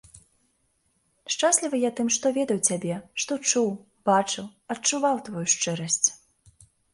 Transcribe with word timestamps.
Шчаслівы 1.33 1.77
я 1.83 1.91
тым, 1.99 2.07
што 2.15 2.25
ведаў 2.37 2.59
цябе, 2.69 2.95
што 3.25 3.37
чуў, 3.51 3.69
бачыў, 4.11 4.45
адчуваў 4.77 5.15
тваю 5.29 5.45
шчырасць. 5.55 6.03